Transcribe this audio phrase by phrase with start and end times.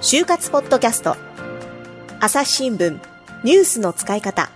[0.00, 1.16] 就活ポッドキャスト。
[2.20, 3.00] 朝日新聞。
[3.42, 4.50] ニュースの使い方。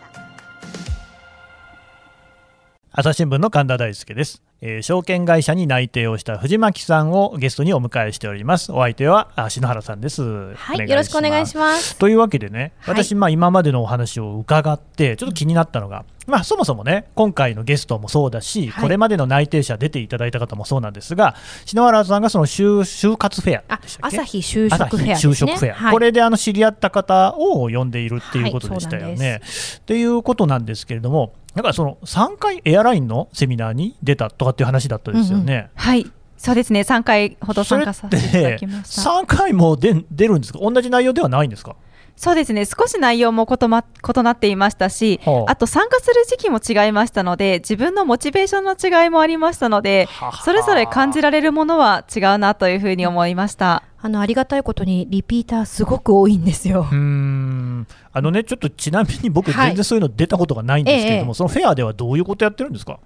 [2.92, 8.72] 朝日新聞の神田大輔です、えー証券会社に内定をした藤巻さんをゲストにお迎えしております。
[8.72, 10.54] お相手はあ篠原さんです。
[10.54, 11.96] はい、よろしくお願いします。
[11.96, 12.94] というわけでね、はい。
[12.96, 18.82] 私、まあ、今までのお話を伺って、ちょっと気になったのが、まあ、そもそもね、今回のゲストもそうだし、はい。
[18.82, 24.18] これまでの内定者出ていただいた方もそうなんですが、篠原さんがその就就活フェアあでしたっけ？
[24.18, 25.92] 朝日就職フェア就職フェア、はい。
[25.92, 29.40] これであの知り合った方を呼んでいるっていうことでしたよね。
[29.76, 35.70] っていうことなんですけれども、なんかその3回エアラインのセミナーに出たとかっていう話だったですよね。
[35.74, 39.10] はい、そうですね、3回ほど参加さっせていただてきました。
[39.10, 40.60] 3回も出出るんですか？
[40.60, 41.74] 同じ内容ではないんですか？
[42.14, 45.50] そうですね、少し内容も異,、ま、異なっていましたし、はあ。
[45.50, 50.08] あと参加する時期も違いましたので、自分のモチベーションの違いもありましたので
[50.44, 53.82] それぞれ感じられるものは違うなというふうに思いました。
[54.00, 56.94] あのありがたいことにリピーターすごく多いんですよう。
[56.94, 63.00] ーんあのね、ちょっとちなみに僕、はい全然そういうの出たことがないんですけれども、ええそのフェアではどういうことやってるんですか？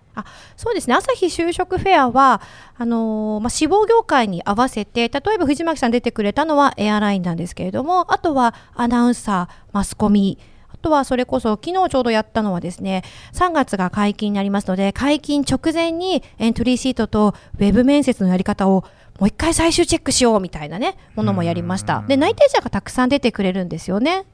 [0.56, 0.94] そうですね。
[0.94, 2.42] 朝日就職フェアは
[2.76, 10.38] あのーまあ志望業界に合わせて、例えば藤巻さん出てくれたのはエアラインなんですけれども、あとはアナウンサー、マスコミ。
[10.74, 18.84] あとはそれこそ昨日ちょうどやったのはですね3月が解禁になりますので解禁直前にエントリーシートとウェブ面接のやり方を
[19.18, 22.02] もう一回最終チェックしようみたいなねものもやりました。
[22.08, 24.24] で内定者がたくさん出てくれるんですよね。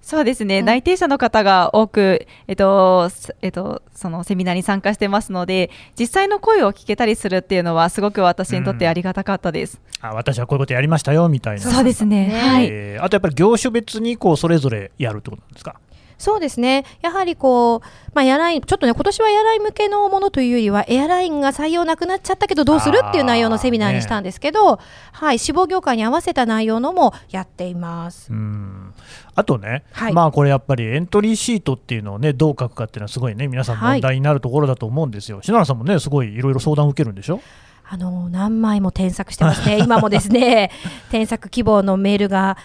[0.00, 9.80] そうですね、うん内定者の方が多く、えっとすえっと、そのセミナーに参加してますので、実際の声を聞けたりするっていうのは、すごく私にとってありがたかったです。
[10.02, 11.62] あ私はこういうことやりましたよみたいな。
[11.62, 12.26] そうですね。
[12.26, 12.38] ね。
[12.38, 12.66] はい。
[12.70, 15.76] えーあとやっぱり業種別にこうそれぞれやるってことなんですか？
[16.24, 16.86] そうですね。
[17.02, 24.80] やはりこう、まあ、エアライン、ちょっとね、今年はエアライン向けのものというよりは、エアラインが採用なくなっちゃったけどどうするっていう内容のセミナーにしたんですけど、
[25.12, 28.32] はい、志望業界に合わせた内容のもやっています。
[28.32, 28.94] うん
[29.36, 35.42] あとね、はいまあこれやっぱりエントリーシートっていうのをねどう書くかっていうのはすごいね皆さん問題になるところだと思うんですよ。
[35.42, 37.40] 篠原さんもねすごいいろいろ相談を受けるんでしょ？
[37.86, 39.78] あの、何枚も添削してますね。
[39.78, 40.70] 今もですね、
[41.10, 42.56] 添削希望のメールが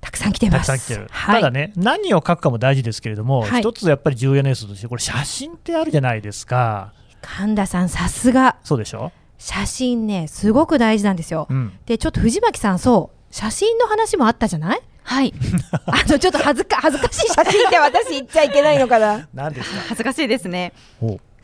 [0.00, 0.66] たくさん来てます。
[0.68, 1.40] たくさん来てる、はい。
[1.40, 6.92] ただね何を書くかも大事ですけれども、はい一つやっぱり重要な要素としてこれ写真ってあるじゃないですか
[7.22, 8.56] 神田さん、さすが。
[8.62, 11.46] そうでしょ、写真ね、すごく大事なんですよ。
[11.50, 14.80] うん、で、ちょっと藤巻さん、そう、写真の話もあったじゃない？
[15.02, 15.32] はい、
[15.86, 19.26] あの、ちょっと恥ずか、恥ずかしい写真って私言っちゃいけないのかな？
[19.34, 19.80] 何ですか？
[19.88, 20.72] 恥ずかしいですね。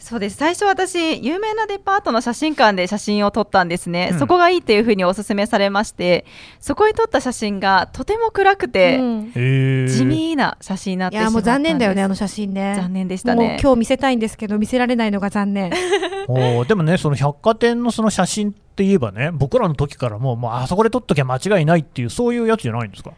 [0.03, 0.37] おそうです。
[0.37, 4.19] 最初私有名なデパートの写真館で写真を撮ったんですね、うん。
[4.19, 6.27] そこがいいっていうふうにお勧めされまして
[6.61, 8.99] そこに撮った写真がとても暗くて、
[9.35, 11.23] 地味な写真になってしまったんです。
[11.23, 12.75] いやもう残念だよねあの写真ね。
[12.77, 15.73] 残念でしたもうね今日見せたいんですけど見せられないのが残念。
[16.29, 23.13] おーでもねその百貨店のその写真って言えばね僕らの時からもうもうあそこで撮っときゃ間違いないっていうそういうやつじゃないんですか？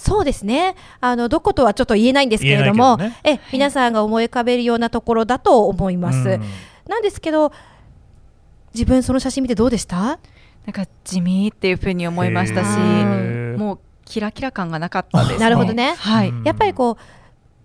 [0.00, 0.74] そうですね。
[1.00, 6.42] あのどことはちょっと言えないんですけれども言え皆さんが思い浮かべるようなところだと思います、うん。
[6.88, 7.52] なんですけど
[8.74, 10.18] 自分その写真見てどうでした？
[10.66, 12.78] なんか地味っていうふうに思いましたし
[13.58, 15.94] もうキラキラ感がなかったです、ね、なるほどね。
[15.98, 16.44] はい、うん。
[16.44, 16.96] やっぱりこう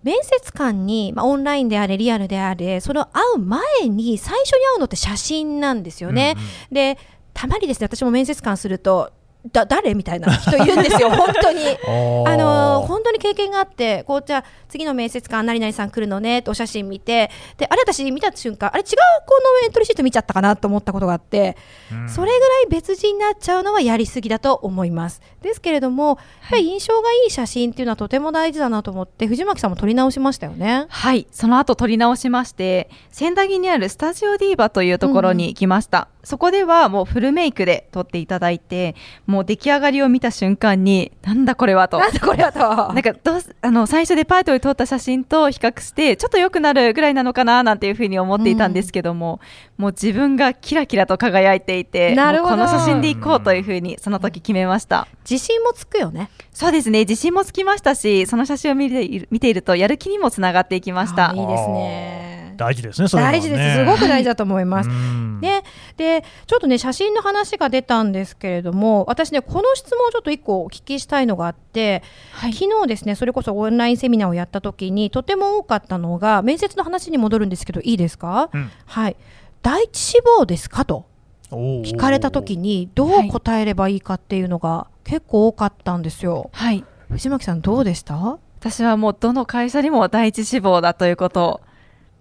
[0.02, 6.46] 面接官に、まあ、オンラインであれリアルであれその会う前に最初に会うのって写真なんですよね、うんうん。
[6.74, 6.98] で
[7.34, 9.12] たまにですね私も面接官すると
[9.52, 11.60] だ誰みたいな人いるんですよ 本当に。
[11.68, 18.86] ああのー本当に経験があって、こうじゃあ次の面接官、何々さん来るのねってお写真見て、であれ、私見た瞬間、あれ、違う
[19.26, 21.56] このエントリーシート見ちゃったかなと思ったことがあって、
[21.92, 22.08] うん。
[22.08, 25.20] それぐらい別人になっちゃうのはやりすぎだと思います。
[25.42, 26.16] ですけれども、やっ
[26.50, 30.86] ぱり印象がいい写真っていうのはとても大事だなと思って、藤巻さんも撮り直しましたよね。
[30.88, 38.96] はい、その後撮り直しまして千駄木にあるスタジオディーバというところに行きました、そこではもうフルメイクで撮っていただいて
[39.26, 42.58] もう出来上がりを見た瞬間になんだこれはとなんだこれはと。
[42.58, 49.40] なんかどうすあの最初デパートで撮った写真と比較してちょっと良くなるぐらいなのかななんていうふうに思っていたんですけども、
[49.76, 55.08] もう自分がキラキラと輝いていてなるほどもうこの写真でいこうというふうにその時決めました。
[55.28, 56.30] 自信もつくよね。
[56.52, 57.00] そうですね。
[57.00, 61.30] 自信もつきましたしその写真を見ている見ているとやる気にもつながっていきました。
[61.30, 62.54] あいいですね。
[62.56, 63.38] 大事ですねそれはね。
[63.38, 63.76] 大事です。
[63.76, 64.88] すごく大事だと思います。
[64.88, 65.40] うん。
[65.40, 65.64] ね、
[65.98, 72.02] でちょっとね写真の話が出たんですけれども私ねこの質問をちょっと一個お聞きしたいのがあって、
[72.32, 72.54] はい。
[72.54, 78.70] 昨日ですねそれこそオンラインセミナーをやった時にとても多かったのが面接の話に戻るんですけどいいですか、うん。
[78.86, 79.16] はい。
[79.62, 80.86] 第一志望ですか？
[80.86, 81.04] と
[81.50, 86.84] 聞かれた時にどう答えればいいかっていうのが結構多かったんですよ、はい。
[87.10, 88.38] 藤巻さんどうでした？
[88.58, 91.44] 私はもうどの会社にも第一志望だということ。
[91.46, 91.60] を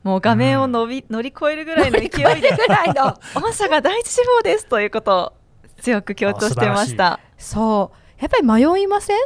[0.03, 2.09] もう画面を伸び、乗り越えるぐらいの勢い
[2.41, 2.55] で。
[2.55, 3.17] ぐらいの。
[3.41, 5.33] 御社が第一志望ですということを
[5.81, 7.19] 強く強調してました。
[7.39, 8.21] そう。
[8.21, 9.17] やっぱり迷いません？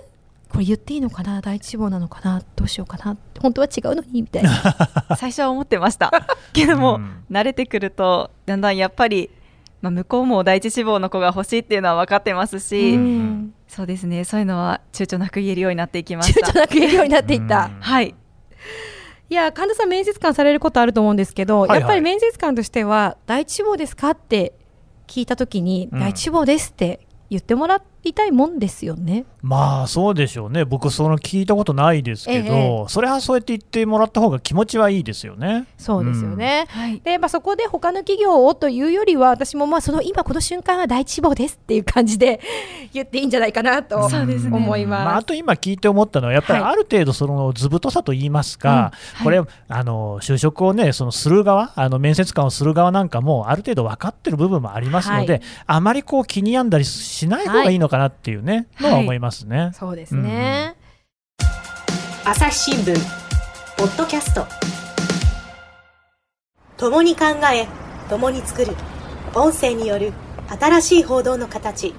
[0.50, 1.42] これ言っていいのかな？
[1.42, 2.42] 第一志望なのかな？
[2.56, 3.18] どうしようかな？
[3.42, 4.52] 本当は違うのにみたいな。
[5.20, 6.12] 最初は思ってました。
[6.54, 7.26] けども、うん。
[7.30, 9.30] 慣れてくるとだんだんやっぱり、
[9.82, 13.54] まあ、向こうも第一志望の子が欲しいっていうのは分かってますし、うん。
[13.68, 14.24] そうですね。
[14.26, 16.48] そういうのは躊躇なく言えるようになっていきました。
[16.48, 17.82] 躊躇なく言えるようになっていった、うん。
[17.82, 18.16] はい。
[19.30, 21.80] いや神田さん面接官されることあると思うんですけど、はいはい。
[21.82, 24.54] やっぱり面接官としては第一志望ですかって
[25.08, 26.00] 聞いた時に、うん。
[26.00, 29.26] 第一志望ですって言ってもらいたいもんですよね。
[29.42, 35.68] まあそうでしょうね僕その聞いたことないですけど、ええそれはそうやって言ってもらった方が気持ちはいいですよね。
[35.78, 36.66] そうですよね。
[36.70, 42.40] はいで、まあ、そこで他の企業をというよりは私もまあその今この瞬間は第一志望ですっていう感じで
[42.94, 45.06] 言っていいんじゃないかなとそうです思います。
[45.06, 59.72] まあ、あと今聞いて思ったのはやっぱりある程度その図太さと言いますか、はいこれあの就職をねそのする側あの面接官をする側なんかもある程度分かってる部分もありますので、はいあまりこう気に病んだりしない方がいいのかなっていうね、はいのは思いますね。
[59.74, 60.76] そうですね。
[62.26, 62.96] 朝日新聞
[63.78, 64.46] ポッドキャスト。
[66.78, 67.68] 共に考え
[68.10, 68.76] 共に作る。
[69.34, 70.14] 音声による
[70.60, 71.94] 新しい報道の形。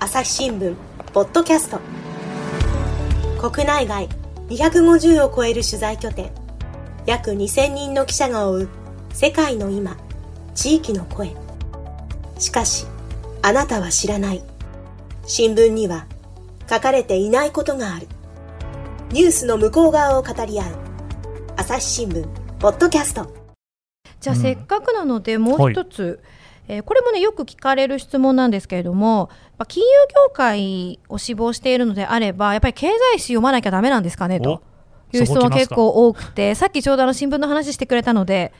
[0.00, 0.74] 朝日新聞
[1.12, 1.80] ポッドキャスト。
[3.40, 4.08] 国内外
[4.48, 6.30] 250を超える取材拠点。
[7.06, 8.68] 約2000人の記者が追う
[9.12, 9.96] 世界の今
[10.54, 11.34] 地域の声。
[12.38, 12.86] しかし
[13.42, 14.42] あなたは知らない
[15.30, 16.06] 新聞には
[16.70, 18.08] 書かれていないことがある。
[19.10, 20.66] ニュースの向こう側を語り合う。
[21.54, 22.26] 朝日新聞
[22.58, 23.30] ポッドキャスト。
[24.20, 24.42] じゃあうん。
[24.42, 26.20] せっかくなのでもう一つ、
[26.66, 29.28] えーこれもねよく聞かれる質問なんですけれども、
[29.58, 29.88] まあ金融
[30.28, 34.62] 業界を志望しているのであればやっぱり経済誌読まなきゃダメなんですかねと。
[35.12, 38.54] いう質問結構多くてさっきちょうどあの新聞の話してくれたので、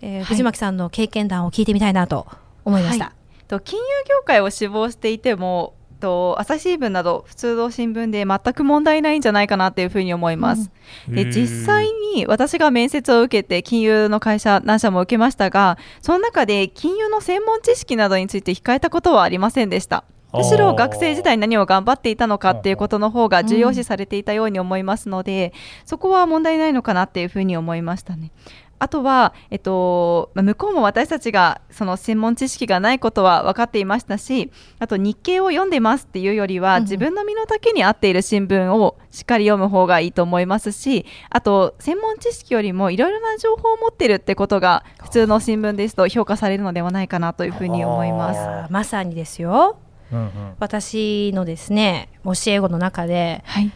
[0.00, 0.24] えーい。
[0.24, 2.28] 藤巻さんの経験談を聞いてみたいなと
[2.64, 3.06] 思いました。
[3.06, 3.14] はい。
[3.48, 5.74] と金融業界を志望していても
[6.04, 10.70] と朝日新聞など普通の新聞で全く問題ないんじゃないかなっていうふうに思います。
[11.08, 20.04] で実際に私が面接を受けて金融の会社何社も受けましたがその中で金融の専門知識などについて控えたことはありませんでした。
[20.34, 25.52] むしろ学生時代に何を頑張っていたのかっていうことの方が重要視されていたように思いますので、
[25.84, 28.32] そこは問題ないのかなっていうふうに思いましたね。
[28.78, 48.72] あとは、えっとまあ向こうも私たちがその専門知識がないことは分かっていましたしあと日経を読んでますっていうよりは、自分の身の丈に合っている新聞をしっかり読む方がいいと思いますしあと専門知識よりもいろいろな情報を持ってるってことが普通の新聞ですと評価されるのではないかなというふうに思います。
[48.72, 49.78] まさにですよ。
[50.12, 50.30] うんうん。
[50.58, 53.70] 私のですね教え子の中ではい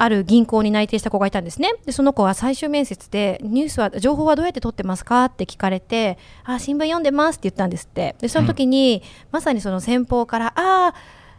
[0.00, 10.94] ある銀行に内定した子がいたんですねでその子は最終面接でニュースは情報はどうやって取ってますかって聞かれてあ新聞読んでますって言ったんですってでその時に、まさにその先方からああ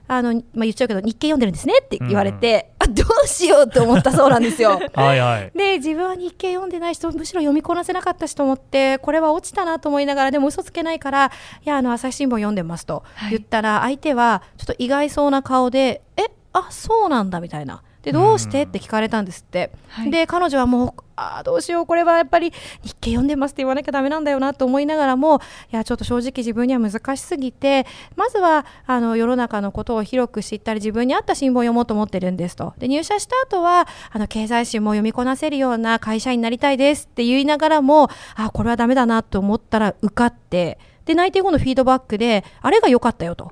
[0.08, 5.52] あの、まあ、言っちゃうけど日経読んでるんですねって言われて、あどうしようと思ったそうなんですよ はいはい。
[5.58, 11.32] で自分は日経読んでない人むしろ読みこなせなかったしと思ってこれは落ちたなと思いながらでも嘘つけないから
[11.66, 17.82] いやあの朝日新聞読んでますとはい言ったら相手はちょっと意外そうな顔でえあそうなんだみたいな。
[18.04, 20.12] でどうしてって聞かれたんですって、はい。
[20.12, 22.52] で彼女はもうあーどうしようこれはやっぱり
[22.82, 25.40] 日経読んでますって言わなきゃダメなんだよなと思いながらも
[25.72, 32.74] いやちょっと正直自分には難しすぎてまずはあの世の中のことを広く知ったり自分に合った新聞を読もうと思ってるんですと。
[32.80, 43.52] で入社した後はあの経済誌も読みこなせるような会社員になりたいですって言いながらもあこれはダメだなと思ったら受かってで内定後のフィードバックであれが良かったよと。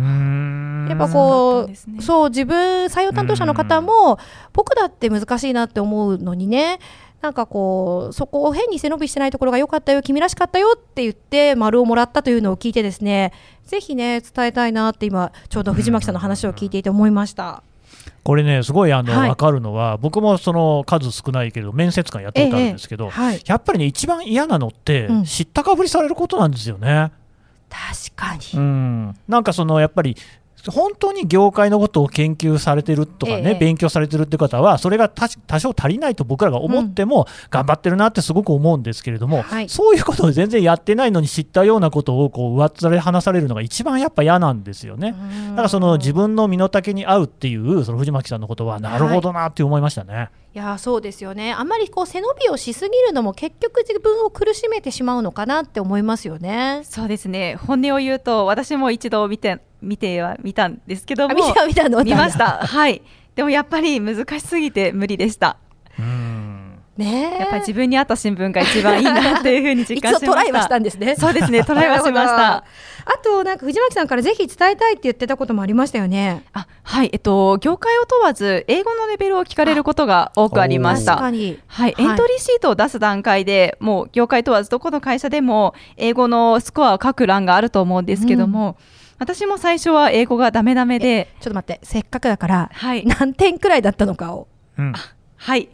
[0.00, 4.18] うーんやっぱこうねそう自分採用担当者の方も
[4.52, 6.78] 僕だって難しいなって思うのにね
[7.20, 13.32] なんかこうそこを変に背伸びしてないところが良かったよ君らしかったよって言って丸をもらったというのを聞いてですね
[13.64, 17.62] ぜひね伝えたいなって今ちょうど藤巻さんの話を聞いていて思いました。
[18.22, 27.12] これねすごいあの、はい分かるのは僕もその数少ないけど面接官やったことあるんですけど、はい、やっぱりね一番嫌なのって、うん知ったかぶりされることなんですよね。
[27.70, 30.16] 確かに、うん、なんかそのやっぱり
[30.68, 33.58] 本当に業界のことを研究されてるとかね、ええ。
[33.58, 39.68] 勉強されてるって方はそれが多多少足りないと僕らが思っても、頑張ってるなってすごく思うんですけれども、はい。
[39.68, 45.14] そういうことを全然やってないのに知ったようなことをこう上っ面で話されるのが一番やっぱ嫌なんですよね。
[45.50, 50.28] だからその自分の身の丈に合うっていうその藤巻さんのことはなるほどなって思いましたね。
[50.34, 51.52] いやそうですよね。
[51.52, 56.80] あんまりこう背伸びをしすぎるのも結局自分を苦しめてしまうのかなって思いますよね。
[56.84, 57.56] そうですね。
[57.56, 61.34] 本音を言うと私も一度見て見ては見たんですけどもあ
[62.04, 62.58] 見ました。
[62.66, 63.02] はい。
[63.36, 65.56] でもやっぱり難しすぎて無理でした。
[65.64, 65.69] うん
[67.00, 70.26] ねやっぱり自分に合った新聞が一番いいなっていうふうに実感しました。
[70.26, 71.16] 一応トライはしたんですね。
[71.16, 72.56] そうですね、 トライはしました。
[72.56, 72.64] あ
[73.24, 76.44] となんか藤巻さんからぜひ伝えたいって言ってたこともありましたよね。
[76.52, 81.24] あ、はい、えっと業界を問わず英語のレベルを聞かれることが多くありまし確た。
[81.24, 81.58] かに。
[81.66, 88.76] はい、はいエントリーシートを出す段階でもう業界問わずどこの会社でも英語のスコアを書く欄があると思うんですけども、
[89.18, 94.92] 私も最初は英語がダメダメで、ちょっと待って、せっかくだから、はい、何点くらいだったのかをうん
[95.36, 95.68] はい、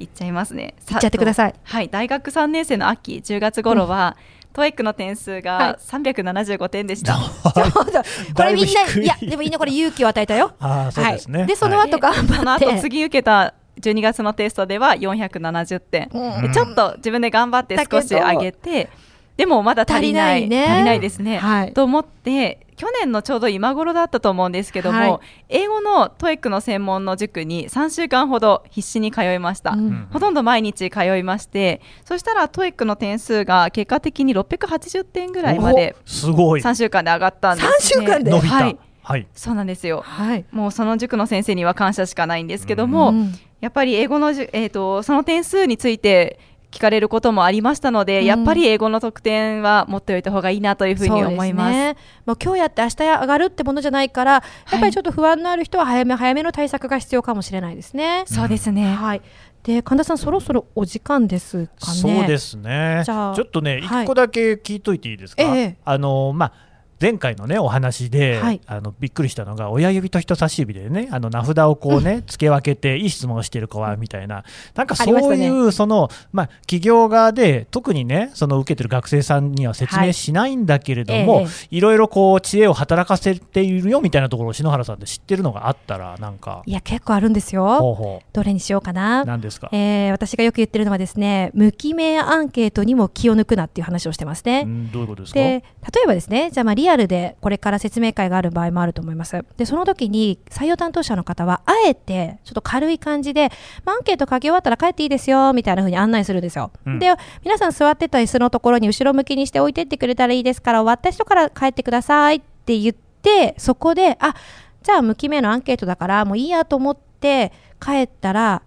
[0.00, 0.74] 言っちゃいますね。
[0.88, 1.54] 言っちゃってください。
[1.62, 4.16] はい、大学3年生の秋10月頃は、
[4.52, 5.42] ト TOEIC の点数はい。
[5.42, 7.14] が375点でした。
[7.14, 9.06] これみんな、だい。
[9.06, 10.54] や、でもいいね、これ勇気を与えたよ。
[10.58, 11.90] ああそうですね、はい、で、そのはい。
[11.90, 12.66] 後頑その張って。
[12.66, 16.42] 後次受けた12月のテストでは470点、うん。
[16.42, 18.90] でちょっと自分で頑張って少し上げて
[19.36, 20.42] でもまだ足りない。
[20.42, 20.72] 足りないね。
[20.72, 21.72] 足りないですね、はい。
[21.72, 25.18] と思って去年のちょうど今頃だったと思うんですけども、はい。
[25.50, 30.08] 英語の TOEIC の専門の塾に3週間ほど必死に通いました、うん。
[30.10, 36.62] ほとんど毎日通いましてそしたら TOEIC の点数が結果的に680点ぐらいまですごい。
[36.62, 38.30] 3週間で上がったんです、ね、3週間で？
[38.30, 38.54] 伸びた。
[38.54, 38.78] はい。
[39.02, 40.02] はいそうなんですよ。
[40.06, 40.46] はい。
[40.50, 43.34] もうその塾の先生には感謝しかないんですけども、うん。
[43.60, 46.38] やっぱり英語のじゅ、えー、とその点数について
[46.70, 51.72] 聞かれることもありましたので、うんやっぱり英語の得点は持っておいた方がいいなというふうに思います。
[51.72, 51.96] そうですね、
[52.26, 54.42] もう今日やって明日上がるってものじゃないから、や
[54.76, 58.24] っぱりちょっと不安のある人は早め早めの対策が必要かもしれないですね。
[58.26, 58.94] そうですね。
[58.94, 59.22] はい。
[59.62, 62.00] で神田さんそろそろお時間ですかね。
[62.00, 66.69] そうですねじゃあちょっとねはい一個だけ聞いといていいですか、ええあのまあ
[67.00, 68.60] 前回のねお話で、はい。
[68.66, 74.44] あのびっくりしたのが親指と人差し指でねあの名札をこうね、付け分けていい質問をしてる子はみたいな。
[74.74, 81.48] なんかそういう、そのまあ企業側で特にねその受けてる学生さんには説明しないんだけれども、はいえ。
[81.76, 86.62] いろいろこう知恵を働かせているよみたいなところを篠原さんで知ってるのがあったらなんか。
[86.66, 87.64] いや結構あるんですよ。
[87.78, 89.22] ほうほどれにしようかな。
[89.22, 89.24] う。
[89.24, 94.62] なんですか、えー私がよく言ってるのはですね無記名アンケートにも気を抜くなっていう話をしてますね。
[94.66, 95.40] うんどういうことですか？
[95.40, 95.62] で例
[96.04, 99.44] えばですねじゃあまあリアルでこれから説明会がある場合もあると思います。
[99.56, 103.50] でその時に採用担当者の方はあえてちょっと軽い感じで、
[103.84, 106.98] まあ、アンケート書き終わったら帰っていいですよみたいな風に案内するんですよ、うん。
[106.98, 107.12] で
[107.44, 114.34] 皆さん座ってた椅子のところに後ろ向きにして置いてってくれたらいいですから終わった人から帰ってくださいって言ってそこであ
[114.82, 118.62] じゃあ無記名のアンケートだからもういいやと思って帰ったら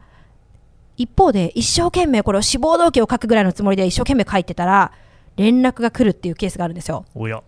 [0.95, 4.91] 一方で一生懸命これを志望動機を書くぐらいのつもりで一生懸命書いてたら
[5.35, 7.05] 連絡が来るっていうケースがあるんですよ。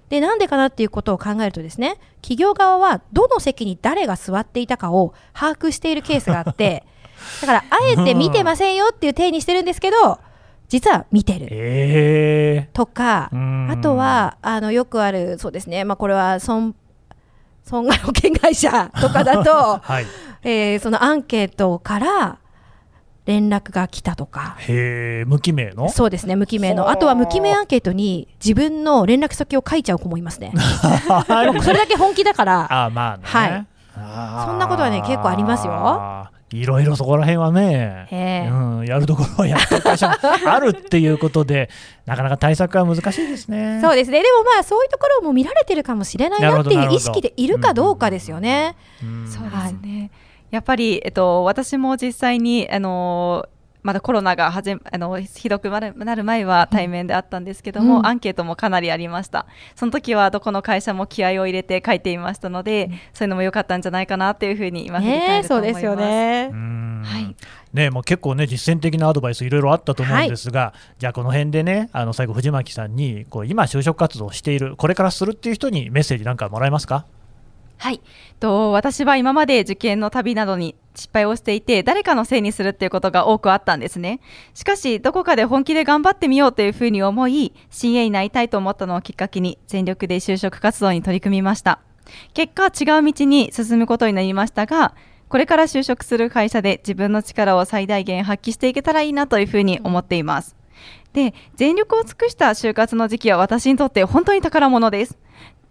[0.09, 6.83] でなんでかなっていうことを考えるとですね企業側はどの席に誰が座っていたかを把握しているケースがあって
[7.41, 10.19] だからあえて見てませんよっていう体にしてるんですけど
[10.67, 11.47] 実は見てる。
[11.51, 12.69] え。
[12.73, 16.75] とかえー、あとはあのよくあるそうですね、まあ、これは損
[17.63, 20.05] 損害保険会社とかだと、 はい。
[20.43, 22.37] えーそのアンケートから
[23.25, 24.55] 連絡が来たとか。
[24.59, 25.89] へえ無記名の？
[25.89, 26.75] そうですね無記名はあ。
[26.75, 30.51] のあとは無記名アンケートに自分の連絡先を書いちゃう子もいますね。
[30.55, 31.59] はい。
[31.61, 32.67] それだけ本気だから。
[32.85, 33.65] あまあね、はい。
[33.97, 34.45] あー。
[34.47, 36.29] そんなことはね結構ありますよ。
[36.51, 40.13] いろいろそこら辺はね、ええうん、やるところはやってる会社も
[40.45, 41.69] あるっていうことで
[42.05, 43.79] なかなか対策は難しいですね。
[43.81, 44.21] そうですね。
[44.21, 48.75] でもまあそういうところも見られてるかもしれないなっていう意識でいるかどうかですよね。
[49.03, 49.27] うん。
[49.27, 50.11] そうですね。
[50.51, 53.47] やっぱり、えっと、私も実際に、あの
[53.83, 58.07] まだコロナがはじあのひどくなるなる前は対面であったんですけども、うん。
[58.07, 59.45] アンケートもかなりありました。
[59.75, 65.81] その時はどこの会社も気合を入れて書いていましたので、そういうのも良かったんじゃないかなっていうふうに今振り返ねると思います。
[65.81, 66.49] そうですよね。
[66.51, 66.55] う。
[66.55, 67.03] ん。
[67.05, 67.35] はい。
[67.73, 77.05] ねもう結構ね実践的なアドバイスいろいろあったと思うんですが、じゃあこの辺でねあの最後藤巻さんにこう今就職活動をしているこれからするっていう人にメッセージなんかもらえますか？
[77.77, 78.01] はい、
[78.39, 84.21] と私は今まで受験の旅などに失敗をしていて誰かのせいにするっていうことが多くあったんですね。
[84.53, 91.79] しかしどこかで本気で頑張ってみようというふうに思い CA になりたいと思ったのをきっかけに全力で就職活動に取り組みました。
[92.33, 94.93] 結果違う道に進むことになりましたが
[95.27, 100.55] これから就職する会社で自分の力を最大限発揮していけたらいいなというふうに思っています。
[101.13, 105.17] で全力を尽くした就活の時期は私にとって本当に宝物です。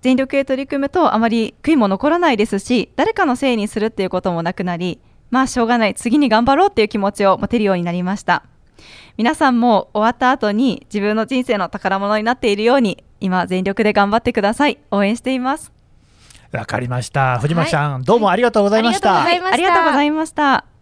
[0.05, 5.95] 全力で取り組むとあまり悔いも残らないですし誰かのせいにするっていうこともなくなりまあしょうがない。
[5.95, 8.45] 次に頑張ろうっていう気持ちを持てるようになりました。
[9.17, 14.79] 皆さんも終わった後に自分の人生の宝物になっているように今全力で頑張ってください。
[14.91, 15.73] 応援しています。
[16.53, 17.39] わかりました。
[17.39, 19.55] 藤巻さん、どうもありがとうございました、ありがとうございました。
[19.55, 20.74] ありがとうございました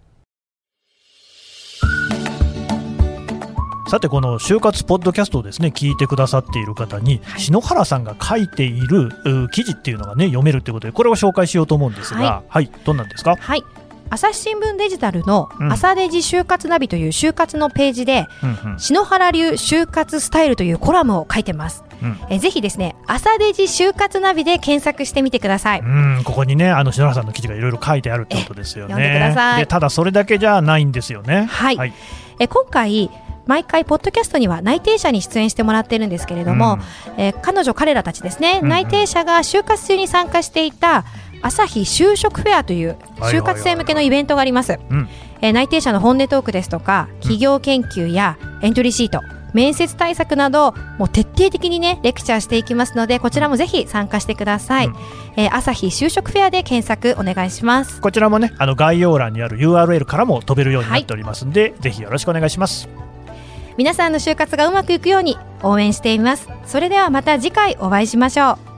[3.92, 13.36] さてこの就活ポッドキャストをですね聞いてくださっている方に、篠原さんが書いているう記事っていうのがね読めるってことでこれを紹介しようと思うんですが、ははいどんなんですか？
[13.36, 13.62] はい
[14.08, 21.84] 朝日新聞デジタルのうん朝デジ就活ナビという就活のページで、うんうん篠原流就活スタイルというコラムを書いてます。
[22.02, 25.80] うんえぜひですね、朝デジ就活ナビで検索してみてください。
[25.80, 28.94] うん、ここにね、あの篠原さんの記事がいろいろ書いてあるってことですよね。
[28.94, 31.44] え読んでくださいでただそれだけじゃないんですよね。
[31.50, 31.92] はいはい。
[32.38, 33.10] え今回
[33.46, 36.78] 毎回ポッドキャストには内定者に出演してもらってるんですけれども、
[37.16, 38.68] えー彼女彼らたちですね、うんうん。
[38.68, 41.04] 内定者が就活中に参加していた
[41.42, 45.08] 朝日就職フェアというはいはいはい就活生向けのイベントがあります、うん。
[45.40, 49.20] えー内定者の本音トークですとか企業研究やエントリーシート
[49.52, 54.96] 面接対策などもう徹底的にねレクチャーしていきますのでこちらもぜひ参加してください、うん。
[55.36, 58.00] えー朝日就職フェアで検索お願いします。
[58.00, 62.88] こちらもね、あの概要欄にある URL からも飛べるようになっておりますんで、ぜひよろしくお願いします。
[63.76, 68.72] 皆さんの就活がうまくいくように応援していますそれではまた次回お会いしましょう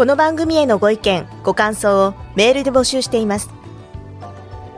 [0.00, 3.50] この番組へのご意見、ご感想をメールで募集しています。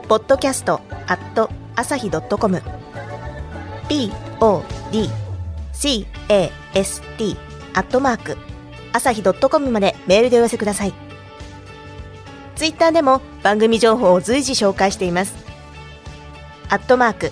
[0.09, 2.61] podcast at 朝日 .com
[3.87, 4.11] p
[4.41, 5.09] o d
[5.71, 7.37] c a s t
[7.73, 8.37] アットマーク
[8.91, 10.93] 朝日 .com までメールでお寄せください。
[12.57, 15.35] ツイッターでも番組情報を随時紹介しています。
[16.67, 17.31] アットマーク